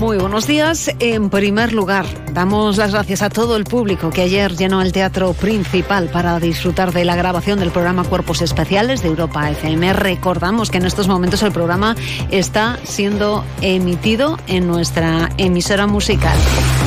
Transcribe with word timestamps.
Muy 0.00 0.16
buenos 0.16 0.46
días. 0.46 0.90
En 0.98 1.28
primer 1.28 1.74
lugar, 1.74 2.06
damos 2.32 2.78
las 2.78 2.92
gracias 2.92 3.20
a 3.20 3.28
todo 3.28 3.54
el 3.58 3.64
público 3.64 4.08
que 4.08 4.22
ayer 4.22 4.56
llenó 4.56 4.80
el 4.80 4.92
teatro 4.92 5.34
principal 5.34 6.08
para 6.08 6.40
disfrutar 6.40 6.94
de 6.94 7.04
la 7.04 7.16
grabación 7.16 7.58
del 7.58 7.70
programa 7.70 8.04
Cuerpos 8.04 8.40
Especiales 8.40 9.02
de 9.02 9.08
Europa 9.08 9.50
FM. 9.50 9.92
Recordamos 9.92 10.70
que 10.70 10.78
en 10.78 10.86
estos 10.86 11.06
momentos 11.06 11.42
el 11.42 11.52
programa 11.52 11.96
está 12.30 12.78
siendo 12.82 13.44
emitido 13.60 14.38
en 14.46 14.66
nuestra 14.66 15.28
emisora 15.36 15.86
musical 15.86 16.38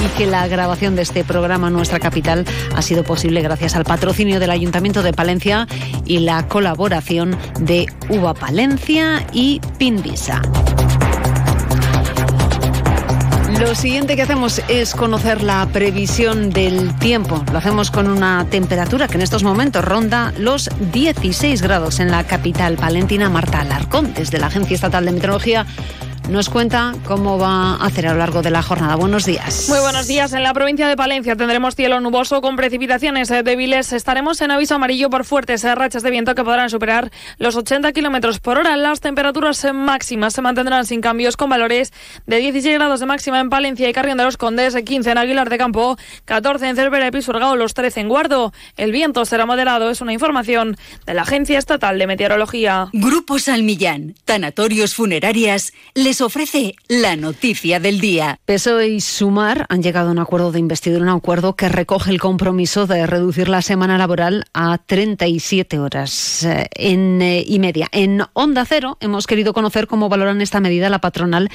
y 0.03 0.17
que 0.17 0.25
la 0.25 0.47
grabación 0.47 0.95
de 0.95 1.03
este 1.03 1.23
programa 1.23 1.67
en 1.67 1.73
nuestra 1.73 1.99
capital 1.99 2.45
ha 2.75 2.81
sido 2.81 3.03
posible 3.03 3.43
gracias 3.43 3.75
al 3.75 3.83
patrocinio 3.83 4.39
del 4.39 4.49
Ayuntamiento 4.49 5.03
de 5.03 5.13
Palencia 5.13 5.67
y 6.03 6.17
la 6.17 6.47
colaboración 6.47 7.37
de 7.59 7.85
Uva 8.09 8.33
Palencia 8.33 9.23
y 9.33 9.61
Pinvisa. 9.77 10.41
Lo 13.59 13.75
siguiente 13.75 14.15
que 14.15 14.21
hacemos 14.23 14.61
es 14.67 14.95
conocer 14.95 15.43
la 15.43 15.67
previsión 15.71 16.49
del 16.49 16.93
tiempo. 16.97 17.43
Lo 17.51 17.57
hacemos 17.57 17.91
con 17.91 18.07
una 18.07 18.45
temperatura 18.49 19.07
que 19.07 19.15
en 19.15 19.21
estos 19.21 19.43
momentos 19.43 19.85
ronda 19.85 20.33
los 20.37 20.69
16 20.91 21.61
grados 21.61 21.99
en 21.99 22.11
la 22.11 22.23
capital 22.25 22.75
palentina. 22.75 23.29
Marta 23.29 23.61
Alarcón, 23.61 24.13
desde 24.13 24.39
la 24.39 24.47
Agencia 24.47 24.75
Estatal 24.75 25.05
de 25.05 25.11
Meteorología, 25.11 25.65
nos 26.29 26.49
cuenta 26.49 26.93
cómo 27.05 27.37
va 27.37 27.75
a 27.75 27.85
hacer 27.85 28.07
a 28.07 28.13
lo 28.13 28.19
largo 28.19 28.41
de 28.41 28.49
la 28.49 28.61
jornada. 28.61 28.95
Buenos 28.95 29.25
días. 29.25 29.67
Muy 29.69 29.79
buenos 29.79 30.07
días. 30.07 30.33
En 30.33 30.43
la 30.43 30.53
provincia 30.53 30.87
de 30.87 30.95
Palencia 30.95 31.35
tendremos 31.35 31.75
cielo 31.75 31.99
nuboso 31.99 32.41
con 32.41 32.55
precipitaciones 32.55 33.29
eh, 33.31 33.43
débiles. 33.43 33.93
Estaremos 33.93 34.41
en 34.41 34.51
aviso 34.51 34.75
amarillo 34.75 35.09
por 35.09 35.25
fuertes 35.25 35.63
eh, 35.63 35.75
rachas 35.75 36.01
de 36.01 36.11
viento 36.11 36.33
que 36.33 36.43
podrán 36.43 36.69
superar 36.69 37.11
los 37.37 37.55
80 37.55 37.91
kilómetros 37.91 38.39
por 38.39 38.57
hora. 38.57 38.75
Las 38.77 39.01
temperaturas 39.01 39.63
eh, 39.65 39.73
máximas 39.73 40.33
se 40.33 40.41
mantendrán 40.41 40.85
sin 40.85 41.01
cambios 41.01 41.37
con 41.37 41.49
valores 41.49 41.91
de 42.25 42.37
16 42.37 42.75
grados 42.75 42.99
de 42.99 43.05
máxima 43.05 43.39
en 43.39 43.49
Palencia 43.49 43.89
y 43.89 43.93
Carrión 43.93 44.17
de 44.17 44.23
los 44.23 44.37
Condes, 44.37 44.75
15 44.75 45.11
en 45.11 45.17
Aguilar 45.17 45.49
de 45.49 45.57
Campo, 45.57 45.97
14 46.25 46.69
en 46.69 46.75
Cervera 46.75 47.07
y 47.07 47.11
Pisurgao, 47.11 47.55
los 47.55 47.73
13 47.73 48.01
en 48.01 48.09
Guardo. 48.09 48.53
El 48.77 48.91
viento 48.91 49.25
será 49.25 49.45
moderado. 49.45 49.89
Es 49.89 50.01
una 50.01 50.13
información 50.13 50.77
de 51.05 51.13
la 51.13 51.23
Agencia 51.23 51.59
Estatal 51.59 51.99
de 51.99 52.07
Meteorología. 52.07 52.87
Grupo 52.93 53.39
Salmillán, 53.39 54.15
Tanatorios 54.25 54.95
Funerarias, 54.95 55.73
les 55.93 56.12
ofrece 56.21 56.75
la 56.87 57.15
noticia 57.15 57.79
del 57.79 57.99
día. 57.99 58.39
PSOE 58.45 58.87
y 58.89 59.01
Sumar 59.01 59.65
han 59.69 59.81
llegado 59.81 60.09
a 60.09 60.11
un 60.11 60.19
acuerdo 60.19 60.51
de 60.51 60.59
investidura, 60.59 61.03
un 61.03 61.17
acuerdo 61.17 61.55
que 61.55 61.69
recoge 61.69 62.11
el 62.11 62.19
compromiso 62.19 62.87
de 62.87 63.07
reducir 63.07 63.49
la 63.49 63.61
semana 63.61 63.97
laboral 63.97 64.45
a 64.53 64.77
37 64.77 65.79
horas 65.79 66.43
eh, 66.43 66.67
en, 66.75 67.21
eh, 67.21 67.43
y 67.45 67.59
media. 67.59 67.87
En 67.91 68.21
Onda 68.33 68.65
Cero 68.65 68.97
hemos 68.99 69.27
querido 69.27 69.53
conocer 69.53 69.87
cómo 69.87 70.09
valoran 70.09 70.41
esta 70.41 70.59
medida 70.59 70.89
la 70.89 70.99
patronal 70.99 71.49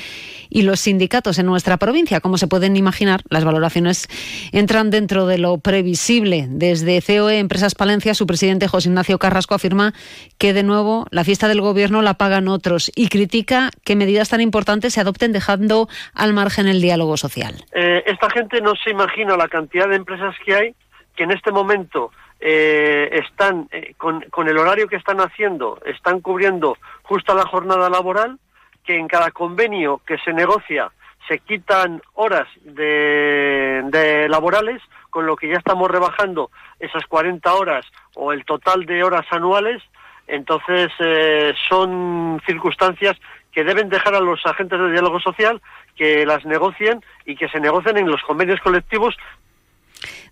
y 0.51 0.62
los 0.62 0.81
sindicatos 0.81 1.39
en 1.39 1.47
nuestra 1.47 1.77
provincia. 1.77 2.20
Como 2.20 2.39
se 2.39 2.47
pueden 2.47 2.77
imaginar, 2.77 3.23
las 3.29 3.45
valoraciones 3.45 4.09
entran 4.53 4.91
dentro 4.91 5.27
de 5.27 5.39
lo 5.39 5.59
previsible. 5.59 6.47
Desde 6.48 7.03
COE 7.03 7.39
Empresas 7.39 7.75
Palencia, 7.75 8.14
su 8.14 8.27
presidente 8.27 8.69
José 8.69 8.89
Ignacio 8.89 9.19
Carrasco 9.19 9.55
afirma 9.55 9.95
que 10.39 10.53
de 10.53 10.62
nuevo 10.62 11.06
la 11.11 11.25
fiesta 11.25 11.48
del 11.48 11.61
gobierno 11.61 12.03
la 12.03 12.14
pagan 12.14 12.48
otros 12.48 12.91
y 12.95 13.09
critica 13.09 13.70
que 13.84 13.97
medidas 13.97 14.29
tan 14.29 14.41
importantes 14.49 14.95
se 14.95 15.01
adopten 15.01 15.33
dejando 15.33 15.89
al 16.15 16.33
margen 16.33 16.67
el 16.67 16.81
diálogo 16.81 17.17
social. 17.17 17.55
Eh, 17.73 18.03
esta 18.07 18.29
gente 18.31 18.61
no 18.61 18.73
se 18.83 18.91
imagina 18.91 19.37
la 19.37 19.49
cantidad 19.49 19.89
de 19.89 19.97
empresas 19.97 20.35
que 20.45 20.55
hay 20.55 20.75
que 21.15 21.25
en 21.25 21.33
este 21.33 21.51
momento 21.51 22.13
eh, 22.41 23.11
están 23.25 23.69
eh, 23.73 23.95
con, 23.97 24.49
el 24.49 24.57
horario 24.57 24.87
que 24.87 24.97
están 24.97 25.20
haciendo, 25.20 25.79
están 25.85 26.20
cubriendo 26.20 26.79
justo 27.03 27.35
la 27.35 27.45
jornada 27.47 27.91
laboral, 27.91 28.39
que 28.85 28.97
en 28.97 29.08
cada 29.08 29.33
convenio 29.33 30.01
que 30.07 30.17
se 30.19 30.33
negocia 30.33 30.91
se 31.27 31.41
quitan 31.41 32.01
horas 32.14 32.47
de, 32.63 33.83
de 33.87 34.29
laborales, 34.29 34.81
con 35.11 35.27
lo 35.27 35.37
que 35.37 35.48
ya 35.48 35.57
estamos 35.57 35.91
rebajando 35.91 36.51
esas 36.79 37.05
40 37.07 37.53
horas 37.53 37.85
o 38.14 38.33
el 38.33 38.45
total 38.45 38.87
de 38.87 39.03
horas 39.03 39.27
anuales. 39.31 39.83
Entonces, 40.29 40.91
eh, 41.01 41.55
son 41.69 42.41
circunstancias 42.47 43.17
que 43.53 43.64
deben 43.64 43.89
dejar 43.89 44.14
a 44.14 44.20
los 44.20 44.45
agentes 44.45 44.79
de 44.79 44.92
diálogo 44.92 45.20
social 45.20 45.61
que 45.97 46.25
las 46.27 46.45
negocien 46.45 47.01
y 47.27 47.36
que 47.36 47.48
se 47.48 47.61
negocien 47.61 47.97
en 47.97 48.09
los 48.09 48.23
convenios 48.23 48.61
colectivos. 48.61 49.17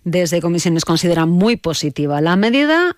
Desde 0.03 0.41
comisiones 0.41 0.85
consideran 0.85 1.29
muy 1.29 1.57
positiva 1.57 2.21
la 2.21 2.35
medida 2.35 2.95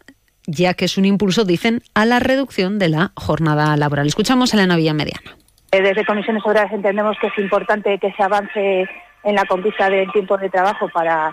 ya 0.50 0.74
que 0.74 0.85
es 0.85 0.97
un 0.97 1.06
impulso, 1.06 1.46
dicen, 1.46 1.81
a 1.94 2.06
la 2.06 2.19
reducción 2.19 2.79
de 2.79 2.90
la 2.90 3.12
jornada 3.16 3.75
laboral. 3.78 4.08
Escuchamos 4.08 4.53
a 4.53 4.58
Elena 4.58 4.75
Villamediana. 4.78 5.35
Eh, 5.72 5.81
desde 5.81 6.06
Comisiones 6.06 6.44
Obreras 6.46 6.72
entendemos 6.72 7.18
que 7.22 7.28
es 7.28 7.38
importante 7.38 8.00
que 8.00 8.12
se 8.13 8.24
avance 8.24 8.90
en 9.24 9.35
la 9.35 9.46
conquista 9.46 9.90
del 9.90 10.12
tiempo 10.12 10.38
de 10.38 10.50
trabajo 10.50 10.90
para, 10.90 11.31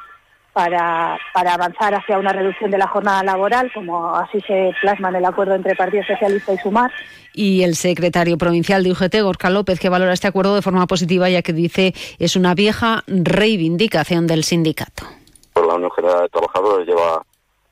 para, 0.56 1.18
para 1.34 1.52
avanzar 1.52 1.94
hacia 1.94 2.16
una 2.16 2.32
reducción 2.32 2.70
de 2.70 2.78
la 2.78 2.88
jornada 2.88 3.22
laboral, 3.22 3.70
como 3.74 4.14
así 4.14 4.40
se 4.46 4.74
plasma 4.80 5.10
en 5.10 5.16
el 5.16 5.26
acuerdo 5.26 5.54
entre 5.54 5.76
Partido 5.76 6.02
Socialista 6.04 6.54
y 6.54 6.56
Sumar. 6.56 6.90
Y 7.34 7.62
el 7.62 7.74
secretario 7.74 8.38
provincial 8.38 8.82
de 8.82 8.92
UGT, 8.92 9.20
Gorka 9.20 9.50
López, 9.50 9.78
que 9.78 9.90
valora 9.90 10.14
este 10.14 10.28
acuerdo 10.28 10.54
de 10.54 10.62
forma 10.62 10.86
positiva, 10.86 11.28
ya 11.28 11.42
que 11.42 11.52
dice 11.52 11.92
es 12.18 12.36
una 12.36 12.54
vieja 12.54 13.04
reivindicación 13.06 14.26
del 14.26 14.44
sindicato. 14.44 15.04
La 15.56 15.74
Unión 15.74 15.90
General 15.90 16.22
de 16.22 16.28
Trabajadores 16.30 16.86
lleva 16.86 17.22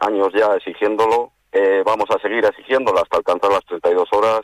años 0.00 0.28
ya 0.38 0.54
exigiéndolo. 0.54 1.32
Eh, 1.52 1.82
vamos 1.86 2.10
a 2.14 2.20
seguir 2.20 2.44
exigiéndolo 2.44 3.00
hasta 3.00 3.16
alcanzar 3.16 3.50
las 3.50 3.64
32 3.64 4.08
horas 4.12 4.42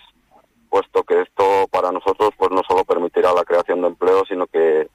puesto 0.70 1.02
que 1.02 1.20
esto 1.20 1.66
para 1.70 1.92
nosotros 1.92 2.30
pues 2.38 2.50
no 2.52 2.62
solo 2.66 2.84
permitirá 2.84 3.32
la 3.34 3.44
creación 3.44 3.82
de 3.82 3.88
empleo, 3.88 4.22
sino 4.26 4.46
que, 4.46 4.88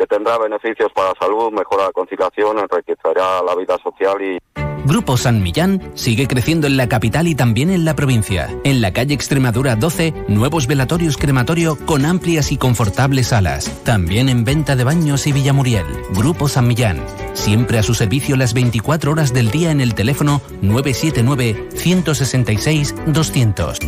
que 0.00 0.06
tendrá 0.06 0.38
beneficios 0.38 0.90
para 0.94 1.08
la 1.08 1.14
salud, 1.20 1.52
mejora 1.52 1.84
la 1.84 1.92
conciliación, 1.92 2.58
enriquecerá 2.58 3.42
la 3.42 3.54
vida 3.54 3.76
social 3.82 4.16
y 4.22 4.38
Grupo 4.86 5.18
San 5.18 5.42
Millán 5.42 5.92
sigue 5.94 6.26
creciendo 6.26 6.66
en 6.66 6.78
la 6.78 6.88
capital 6.88 7.28
y 7.28 7.34
también 7.34 7.68
en 7.68 7.84
la 7.84 7.94
provincia. 7.94 8.48
En 8.64 8.80
la 8.80 8.94
calle 8.94 9.12
Extremadura 9.12 9.76
12, 9.76 10.14
nuevos 10.28 10.66
velatorios 10.66 11.18
crematorio 11.18 11.76
con 11.84 12.06
amplias 12.06 12.50
y 12.50 12.56
confortables 12.56 13.28
salas. 13.28 13.70
También 13.84 14.30
en 14.30 14.44
venta 14.44 14.76
de 14.76 14.84
baños 14.84 15.26
y 15.26 15.32
Villamuriel. 15.32 15.84
Grupo 16.14 16.48
San 16.48 16.66
Millán. 16.66 17.04
Siempre 17.34 17.78
a 17.78 17.82
su 17.82 17.92
servicio 17.92 18.36
las 18.36 18.54
24 18.54 19.12
horas 19.12 19.34
del 19.34 19.50
día 19.50 19.70
en 19.70 19.82
el 19.82 19.94
teléfono 19.94 20.40
979 20.62 21.68
166 21.76 22.94
200. 23.06 23.78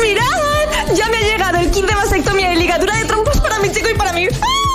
¡Mirad! 0.00 0.94
Ya 0.94 1.08
me 1.08 1.16
ha 1.16 1.22
llegado 1.22 1.58
el 1.58 1.70
kit 1.72 1.86
de 1.86 1.94
vasectomía 1.94 2.54
y 2.54 2.56
ligadura 2.56 2.96
de 2.96 3.04
trompos 3.06 3.40
para 3.40 3.58
mi 3.58 3.72
chico 3.72 3.88
y 3.90 3.94
para 3.94 4.12
mí. 4.12 4.28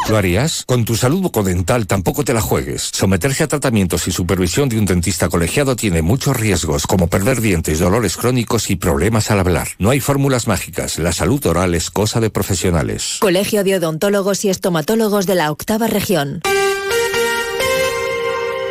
¿Lo 0.10 0.16
harías? 0.16 0.64
Con 0.66 0.86
tu 0.86 0.96
salud 0.96 1.20
bucodental 1.20 1.86
tampoco 1.86 2.24
te 2.24 2.34
la 2.34 2.40
juegues. 2.40 2.92
Someterse 2.94 3.44
a 3.44 3.48
tratamientos 3.48 4.08
y 4.08 4.12
supervisión 4.12 4.70
de 4.70 4.80
un 4.80 4.86
dentista 4.86 5.28
colegiado 5.28 5.76
tiene 5.76 6.02
muchos 6.02 6.38
riesgos, 6.38 6.88
como 6.88 7.08
perder 7.08 7.42
dientes, 7.42 7.80
dolores 7.80 8.16
crónicos 8.16 8.70
y 8.70 8.78
problemas 8.78 9.32
al 9.32 9.40
hablar. 9.40 9.68
No 9.80 9.90
hay 9.90 10.00
fórmulas 10.00 10.48
mágicas. 10.48 10.98
La 10.98 11.12
salud 11.12 11.46
oral 11.46 11.76
es 11.76 11.92
cosa 11.92 12.22
de 12.22 12.30
profesionales. 12.30 13.18
Colegio 13.20 13.66
de 13.66 13.76
Odontólogos 13.76 14.46
y 14.46 14.50
Estomatólogos 14.50 15.26
de 15.26 15.36
la 15.36 15.52
Octava 15.52 15.88
Región. 15.88 16.42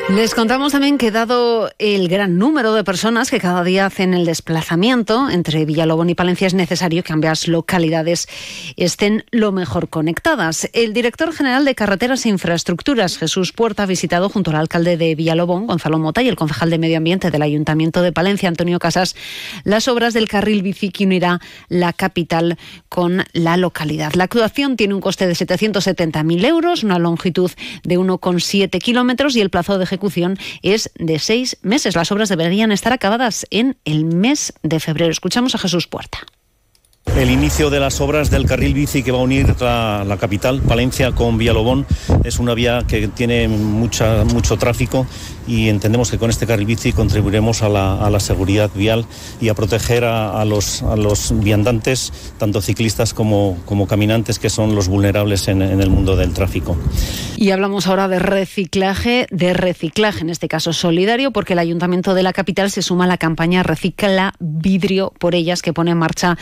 Les 0.09 0.37
contamos 0.37 0.71
también 0.71 0.99
que 0.99 1.11
dado 1.11 1.69
el 1.81 2.07
gran 2.07 2.39
número 2.39 2.73
de 2.75 2.85
personas 2.85 3.29
que 3.29 3.41
cada 3.41 3.65
día 3.65 3.87
hacen 3.87 4.15
el 4.15 4.25
desplazamiento 4.25 5.29
entre 5.29 5.65
Villalobón 5.65 6.09
y 6.09 6.15
Palencia 6.15 6.47
es 6.47 6.55
necesario 6.55 7.03
que 7.03 7.13
ambas 7.13 7.49
localidades 7.49 8.29
estén 8.77 9.25
lo 9.33 9.51
mejor 9.51 9.89
conectadas. 9.89 10.71
El 10.75 10.93
director 10.93 11.33
general 11.33 11.65
de 11.65 11.75
Carreteras 11.75 12.25
e 12.25 12.29
Infraestructuras, 12.29 13.19
Jesús 13.19 13.53
Puerta, 13.53 13.83
ha 13.83 13.87
visitado 13.87 14.29
junto 14.29 14.53
al 14.53 14.59
alcalde 14.59 14.97
de 14.97 15.17
Villalobón, 15.17 15.67
Gonzalo 15.67 15.99
Mota, 15.99 16.23
y 16.23 16.29
el 16.29 16.37
concejal 16.37 16.71
de 16.71 16.79
Medio 16.79 16.99
Ambiente 16.99 17.33
del 17.33 17.43
Ayuntamiento 17.43 18.01
de 18.01 18.13
Palencia, 18.13 18.49
Antonio 18.49 18.79
Casas, 18.79 19.17
las 19.65 19.89
obras 19.89 20.15
del 20.15 20.29
carril 20.29 20.63
bici 20.63 20.91
que 20.91 21.05
unirá 21.05 21.41
la 21.69 21.93
capital 21.93 22.59
con 22.89 23.25
la 23.33 23.57
localidad. 23.57 24.13
La 24.15 24.25
actuación 24.25 24.77
tiene 24.77 24.95
un 24.95 25.01
coste 25.01 25.27
de 25.27 25.33
770.000 25.33 26.45
euros, 26.45 26.85
una 26.85 27.01
longitud 27.01 27.51
de 27.83 27.99
1,7 27.99 28.79
kilómetros 28.79 29.35
y 29.35 29.41
el 29.41 29.51
plazo 29.51 29.79
de 29.79 29.85
ejecución 29.85 29.96
es 30.63 30.91
de 30.97 31.19
seis 31.19 31.57
meses. 31.63 31.95
Las 31.95 32.13
obras 32.13 32.29
deberían 32.29 32.73
estar 32.73 32.93
acabadas 32.93 33.47
en 33.51 33.77
el 33.85 34.05
mes 34.05 34.53
de 34.63 34.81
febrero. 34.81 35.11
Escuchamos 35.11 35.55
a 35.55 35.59
Jesús 35.59 35.87
Puerta. 35.87 36.19
El 37.15 37.31
inicio 37.31 37.71
de 37.71 37.81
las 37.81 38.03
obras 38.03 38.31
del 38.31 38.45
carril 38.45 38.75
bici 38.75 39.03
que 39.03 39.11
va 39.11 39.19
a 39.19 39.23
unir 39.23 39.55
la, 39.61 40.19
capital, 40.21 40.61
Palencia, 40.61 41.13
con 41.13 41.39
Villalobón, 41.39 41.87
es 42.25 42.39
una 42.39 42.53
vía 42.53 42.85
que 42.87 43.09
tiene 43.09 43.49
mucha, 43.49 44.25
mucho 44.25 44.59
tráfico 44.59 45.07
y 45.47 45.69
entendemos 45.69 46.11
que 46.11 46.19
con 46.19 46.29
este 46.29 46.47
carril 46.47 46.67
bici 46.67 46.93
contribuiremos 46.93 47.63
a 47.63 47.71
la, 47.71 48.21
seguridad 48.21 48.71
vial 48.75 49.07
y 49.41 49.49
a 49.49 49.55
proteger 49.55 50.05
a, 50.05 50.45
los, 50.45 50.83
a 50.83 50.97
los 50.97 51.33
viandantes, 51.41 52.13
tanto 52.39 52.61
ciclistas 52.61 53.15
como, 53.15 53.57
como 53.65 53.87
caminantes, 53.87 54.39
que 54.39 54.51
son 54.51 54.75
los 54.75 54.89
vulnerables 54.89 55.49
en, 55.49 55.63
en 55.63 55.81
el 55.81 55.89
mundo 55.89 56.17
del 56.17 56.35
tráfico. 56.35 56.77
Y 57.37 57.51
hablamos 57.51 57.87
ahora 57.87 58.09
de 58.09 58.19
reciclaje, 58.19 59.27
de 59.31 59.55
reciclaje, 59.55 60.21
en 60.21 60.31
este 60.31 60.49
caso 60.49 60.73
solidario, 60.73 61.31
porque 61.31 61.53
el 61.53 61.61
Ayuntamiento 61.61 62.15
de 62.15 62.23
la 62.23 62.33
capital 62.33 62.71
se 62.71 62.83
suma 62.83 63.05
a 63.05 63.07
la 63.07 63.19
campaña 63.19 63.63
Recicla 63.63 64.35
Vidrio 64.39 65.13
por 65.19 65.35
ellas 65.35 65.63
que 65.63 65.73
pone 65.73 65.93
en 65.93 65.99
marcha 65.99 66.37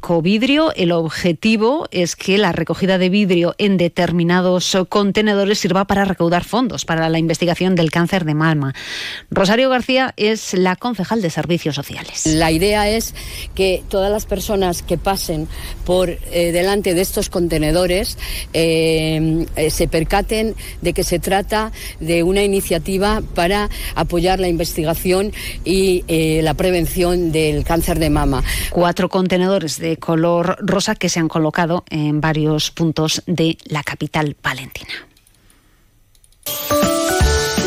Ecovidrio. 0.00 0.72
El 0.76 0.92
objetivo 0.92 1.86
es 1.90 2.16
que 2.16 2.38
la 2.38 2.52
recogida 2.52 2.96
de 2.96 3.10
vidrio 3.10 3.54
en 3.58 3.76
determinados 3.76 4.74
contenedores 4.88 5.58
sirva 5.58 5.84
para 5.84 6.06
recaudar 6.06 6.42
fondos 6.42 6.86
para 6.86 7.10
la 7.10 7.18
investigación 7.18 7.74
del 7.74 7.90
cáncer 7.90 8.24
de 8.24 8.32
mama. 8.32 8.74
Rosario 9.30 9.68
García 9.68 10.14
es 10.16 10.54
la 10.54 10.76
concejal 10.76 11.20
de 11.20 11.28
Servicios 11.28 11.74
Sociales. 11.74 12.24
La 12.24 12.50
idea 12.50 12.88
es 12.88 13.14
que 13.54 13.82
todas 13.90 14.10
las 14.10 14.24
personas 14.24 14.82
que 14.82 14.96
pasen 14.96 15.48
por 15.84 16.08
eh, 16.08 16.50
delante 16.50 16.94
de 16.94 17.02
estos 17.02 17.28
contenedores 17.28 18.16
eh, 18.54 19.44
eh, 19.54 19.68
se 19.68 19.86
percaten 19.86 20.54
de 20.80 20.94
que 20.94 21.04
se 21.04 21.18
trata 21.18 21.72
de 22.00 22.22
una 22.22 22.42
iniciativa 22.42 23.22
para 23.34 23.68
apoyar 23.96 24.40
la 24.40 24.48
investigación 24.48 25.32
y 25.62 26.04
la 26.40 26.54
prevención 26.54 27.32
del 27.32 27.64
cáncer 27.64 27.98
de 27.98 28.08
mama. 28.08 28.42
Cuatro 28.70 29.10
contenedores 29.10 29.78
de 29.78 29.89
color 29.98 30.56
rosa 30.60 30.94
que 30.94 31.08
se 31.08 31.20
han 31.20 31.28
colocado 31.28 31.84
en 31.90 32.20
varios 32.20 32.70
puntos 32.70 33.22
de 33.26 33.58
la 33.64 33.82
capital 33.82 34.34
palentina. 34.34 34.92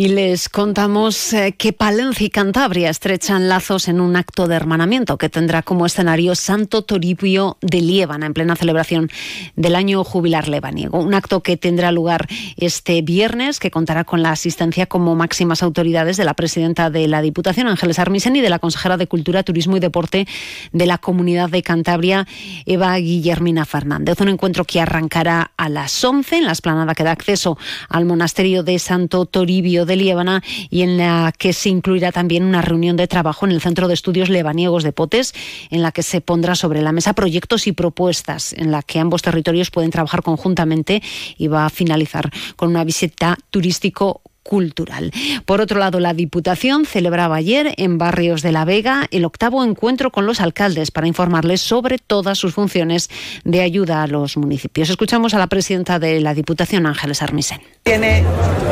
Y 0.00 0.08
les 0.08 0.48
contamos 0.48 1.34
eh, 1.34 1.52
que 1.58 1.74
Palencia 1.74 2.26
y 2.26 2.30
Cantabria 2.30 2.88
estrechan 2.88 3.50
lazos 3.50 3.86
en 3.86 4.00
un 4.00 4.16
acto 4.16 4.48
de 4.48 4.54
hermanamiento 4.54 5.18
que 5.18 5.28
tendrá 5.28 5.60
como 5.60 5.84
escenario 5.84 6.34
Santo 6.34 6.80
Toribio 6.80 7.58
de 7.60 7.82
Liébana 7.82 8.24
en 8.24 8.32
plena 8.32 8.56
celebración 8.56 9.10
del 9.56 9.74
año 9.74 10.02
jubilar 10.02 10.48
lebaniego. 10.48 11.00
Un 11.00 11.12
acto 11.12 11.42
que 11.42 11.58
tendrá 11.58 11.92
lugar 11.92 12.28
este 12.56 13.02
viernes, 13.02 13.60
que 13.60 13.70
contará 13.70 14.04
con 14.04 14.22
la 14.22 14.30
asistencia 14.30 14.86
como 14.86 15.16
máximas 15.16 15.62
autoridades 15.62 16.16
de 16.16 16.24
la 16.24 16.32
presidenta 16.32 16.88
de 16.88 17.06
la 17.06 17.20
Diputación, 17.20 17.68
Ángeles 17.68 17.98
Armisen, 17.98 18.36
y 18.36 18.40
de 18.40 18.48
la 18.48 18.58
consejera 18.58 18.96
de 18.96 19.06
Cultura, 19.06 19.42
Turismo 19.42 19.76
y 19.76 19.80
Deporte 19.80 20.26
de 20.72 20.86
la 20.86 20.96
Comunidad 20.96 21.50
de 21.50 21.62
Cantabria, 21.62 22.26
Eva 22.64 22.96
Guillermina 22.96 23.66
Fernández. 23.66 24.18
Un 24.22 24.28
encuentro 24.30 24.64
que 24.64 24.80
arrancará 24.80 25.52
a 25.58 25.68
las 25.68 26.02
11 26.02 26.38
en 26.38 26.46
la 26.46 26.52
esplanada 26.52 26.94
que 26.94 27.04
da 27.04 27.10
acceso 27.10 27.58
al 27.90 28.06
monasterio 28.06 28.62
de 28.62 28.78
Santo 28.78 29.26
Toribio 29.26 29.84
de 29.89 29.89
Líbana 29.96 30.42
y 30.70 30.82
en 30.82 30.96
la 30.96 31.32
que 31.36 31.52
se 31.52 31.68
incluirá 31.68 32.12
también 32.12 32.44
una 32.44 32.62
reunión 32.62 32.96
de 32.96 33.06
trabajo 33.06 33.46
en 33.46 33.52
el 33.52 33.60
Centro 33.60 33.88
de 33.88 33.94
Estudios 33.94 34.28
Lebaniegos 34.28 34.82
de 34.82 34.92
Potes, 34.92 35.34
en 35.70 35.82
la 35.82 35.92
que 35.92 36.02
se 36.02 36.20
pondrá 36.20 36.54
sobre 36.54 36.82
la 36.82 36.92
mesa 36.92 37.12
proyectos 37.12 37.66
y 37.66 37.72
propuestas 37.72 38.52
en 38.52 38.70
la 38.70 38.82
que 38.82 38.98
ambos 38.98 39.22
territorios 39.22 39.70
pueden 39.70 39.90
trabajar 39.90 40.22
conjuntamente 40.22 41.02
y 41.36 41.48
va 41.48 41.66
a 41.66 41.70
finalizar 41.70 42.30
con 42.56 42.70
una 42.70 42.84
visita 42.84 43.36
turístico 43.50 44.22
cultural. 44.42 45.12
Por 45.44 45.60
otro 45.60 45.78
lado, 45.78 46.00
la 46.00 46.14
Diputación 46.14 46.86
celebraba 46.86 47.36
ayer 47.36 47.74
en 47.76 47.98
Barrios 47.98 48.42
de 48.42 48.52
la 48.52 48.64
Vega 48.64 49.06
el 49.10 49.24
octavo 49.24 49.64
encuentro 49.64 50.10
con 50.10 50.26
los 50.26 50.40
alcaldes 50.40 50.90
para 50.90 51.06
informarles 51.06 51.60
sobre 51.60 51.98
todas 51.98 52.38
sus 52.38 52.54
funciones 52.54 53.10
de 53.44 53.60
ayuda 53.60 54.02
a 54.02 54.06
los 54.06 54.36
municipios. 54.36 54.90
Escuchamos 54.90 55.34
a 55.34 55.38
la 55.38 55.46
presidenta 55.46 55.98
de 55.98 56.20
la 56.20 56.34
Diputación, 56.34 56.86
Ángeles 56.86 57.22
Armisen. 57.22 57.60
Tiene 57.82 58.24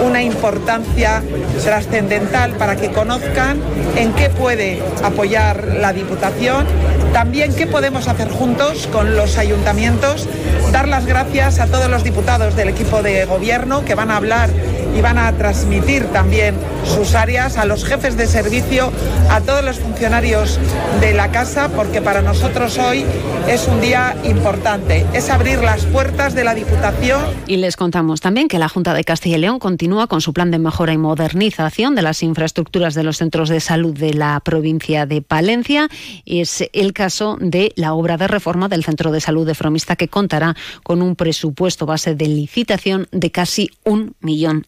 una 0.04 0.22
importancia 0.22 1.22
trascendental 1.64 2.52
para 2.56 2.76
que 2.76 2.90
conozcan 2.90 3.60
en 3.96 4.12
qué 4.12 4.30
puede 4.30 4.82
apoyar 5.02 5.76
la 5.80 5.92
Diputación, 5.92 6.66
también 7.12 7.54
qué 7.54 7.66
podemos 7.66 8.08
hacer 8.08 8.28
juntos 8.28 8.86
con 8.88 9.16
los 9.16 9.38
ayuntamientos, 9.38 10.28
dar 10.72 10.88
las 10.88 11.06
gracias 11.06 11.58
a 11.58 11.66
todos 11.66 11.88
los 11.90 12.04
diputados 12.04 12.54
del 12.56 12.68
equipo 12.68 13.02
de 13.02 13.24
gobierno 13.24 13.84
que 13.84 13.94
van 13.94 14.10
a 14.10 14.16
hablar 14.16 14.50
y 14.98 15.00
van 15.00 15.16
a 15.16 15.32
transmitir 15.32 16.06
también 16.06 16.56
sus 16.84 17.14
áreas 17.14 17.56
a 17.56 17.64
los 17.64 17.84
jefes 17.84 18.16
de 18.16 18.26
servicio, 18.26 18.90
a 19.30 19.40
todos 19.40 19.64
los 19.64 19.78
funcionarios 19.78 20.58
de 21.00 21.14
la 21.14 21.30
casa, 21.30 21.68
porque 21.68 22.02
para 22.02 22.20
nosotros 22.20 22.78
hoy 22.78 23.04
es 23.48 23.68
un 23.68 23.80
día 23.80 24.16
importante, 24.24 25.06
es 25.14 25.30
abrir 25.30 25.60
las 25.60 25.84
puertas 25.86 26.34
de 26.34 26.42
la 26.42 26.54
Diputación. 26.54 27.20
Y 27.46 27.58
les 27.58 27.76
contamos 27.76 28.20
también 28.20 28.48
que 28.48 28.58
la 28.58 28.68
Junta 28.68 28.92
de 28.92 29.04
Castilla 29.04 29.36
y 29.36 29.40
León 29.40 29.60
continúa 29.60 30.08
con 30.08 30.20
su 30.20 30.32
plan 30.32 30.50
de 30.50 30.58
mejora 30.58 30.92
y 30.92 30.98
modernización 30.98 31.94
de 31.94 32.02
las 32.02 32.22
infraestructuras 32.24 32.94
de 32.94 33.04
los 33.04 33.18
centros 33.18 33.48
de 33.48 33.60
salud 33.60 33.96
de 33.96 34.14
la 34.14 34.40
provincia 34.40 35.06
de 35.06 35.22
Palencia. 35.22 35.88
Es 36.26 36.64
el 36.72 36.92
caso 36.92 37.36
de 37.40 37.72
la 37.76 37.94
obra 37.94 38.16
de 38.16 38.26
reforma 38.26 38.68
del 38.68 38.84
Centro 38.84 39.12
de 39.12 39.20
Salud 39.20 39.46
de 39.46 39.54
Fromista 39.54 39.94
que 39.94 40.08
contará 40.08 40.56
con 40.82 41.02
un 41.02 41.14
presupuesto 41.14 41.86
base 41.86 42.16
de 42.16 42.26
licitación 42.26 43.06
de 43.12 43.30
casi 43.30 43.70
un 43.84 44.14
millón 44.20 44.66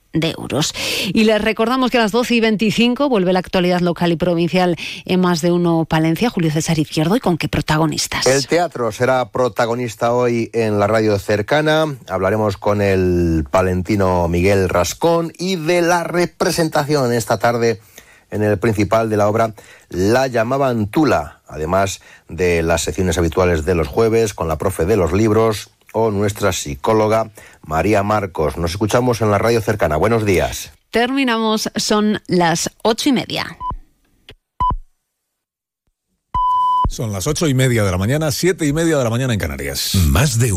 Y 1.12 1.24
les 1.24 1.40
recordamos 1.40 1.90
que 1.90 1.98
a 1.98 2.02
las 2.02 2.12
12 2.12 2.34
y 2.34 2.40
25 2.40 3.08
vuelve 3.08 3.32
la 3.32 3.38
actualidad 3.38 3.80
local 3.80 4.12
y 4.12 4.16
provincial 4.16 4.76
en 5.04 5.20
más 5.20 5.40
de 5.40 5.52
uno 5.52 5.84
Palencia. 5.84 6.30
Julio 6.30 6.50
César 6.50 6.78
Izquierdo, 6.78 7.16
¿y 7.16 7.20
con 7.20 7.38
qué 7.38 7.48
protagonistas? 7.48 8.26
El 8.26 8.46
teatro 8.46 8.92
será 8.92 9.30
protagonista 9.30 10.12
hoy 10.12 10.50
en 10.52 10.78
la 10.78 10.86
radio 10.86 11.18
cercana. 11.18 11.86
Hablaremos 12.08 12.56
con 12.56 12.82
el 12.82 13.44
palentino 13.50 14.28
Miguel 14.28 14.68
Rascón 14.68 15.32
y 15.38 15.56
de 15.56 15.82
la 15.82 16.04
representación 16.04 17.12
esta 17.12 17.38
tarde 17.38 17.80
en 18.30 18.42
el 18.42 18.58
principal 18.58 19.10
de 19.10 19.16
la 19.16 19.28
obra 19.28 19.54
La 19.88 20.26
llamaban 20.26 20.86
Tula, 20.86 21.40
además 21.48 22.00
de 22.28 22.62
las 22.62 22.82
secciones 22.82 23.18
habituales 23.18 23.64
de 23.64 23.74
los 23.74 23.88
jueves 23.88 24.34
con 24.34 24.48
la 24.48 24.58
profe 24.58 24.84
de 24.84 24.96
los 24.96 25.12
libros 25.12 25.70
o 25.92 26.10
nuestra 26.10 26.52
psicóloga 26.52 27.30
María 27.62 28.02
Marcos. 28.02 28.56
Nos 28.56 28.72
escuchamos 28.72 29.20
en 29.20 29.30
la 29.30 29.38
radio 29.38 29.60
cercana. 29.60 29.96
Buenos 29.96 30.24
días. 30.24 30.72
Terminamos, 30.90 31.70
son 31.76 32.20
las 32.26 32.70
ocho 32.82 33.08
y 33.08 33.12
media. 33.12 33.58
Son 36.88 37.12
las 37.12 37.28
ocho 37.28 37.46
y 37.46 37.54
media 37.54 37.84
de 37.84 37.90
la 37.92 37.98
mañana, 37.98 38.32
siete 38.32 38.66
y 38.66 38.72
media 38.72 38.98
de 38.98 39.04
la 39.04 39.10
mañana 39.10 39.32
en 39.32 39.38
Canarias. 39.38 39.94
Más 40.08 40.40
de 40.40 40.48